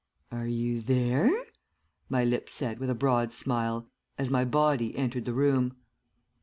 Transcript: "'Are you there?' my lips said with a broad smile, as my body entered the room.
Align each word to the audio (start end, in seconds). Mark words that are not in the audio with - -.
"'Are 0.31 0.47
you 0.47 0.81
there?' 0.81 1.29
my 2.09 2.23
lips 2.23 2.51
said 2.53 2.79
with 2.79 2.89
a 2.89 2.95
broad 2.95 3.31
smile, 3.31 3.87
as 4.17 4.31
my 4.31 4.43
body 4.43 4.97
entered 4.97 5.25
the 5.25 5.31
room. 5.35 5.75